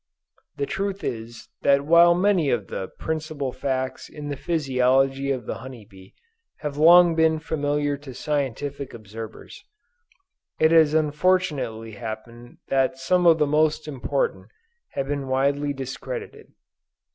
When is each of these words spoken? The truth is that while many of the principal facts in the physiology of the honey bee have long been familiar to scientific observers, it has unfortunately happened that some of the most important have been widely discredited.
The 0.57 0.65
truth 0.65 1.03
is 1.03 1.47
that 1.61 1.85
while 1.85 2.15
many 2.15 2.49
of 2.49 2.69
the 2.69 2.87
principal 2.97 3.51
facts 3.51 4.09
in 4.09 4.29
the 4.29 4.35
physiology 4.35 5.29
of 5.29 5.45
the 5.45 5.59
honey 5.61 5.85
bee 5.85 6.15
have 6.61 6.75
long 6.75 7.13
been 7.13 7.37
familiar 7.37 7.97
to 7.97 8.15
scientific 8.15 8.95
observers, 8.95 9.63
it 10.59 10.71
has 10.71 10.95
unfortunately 10.95 11.91
happened 11.91 12.57
that 12.69 12.97
some 12.97 13.27
of 13.27 13.37
the 13.37 13.45
most 13.45 13.87
important 13.87 14.47
have 14.93 15.07
been 15.07 15.27
widely 15.27 15.71
discredited. 15.71 16.47